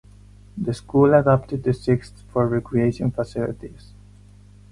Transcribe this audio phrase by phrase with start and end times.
[0.57, 3.93] The school adapted the sixth for recreation facilities.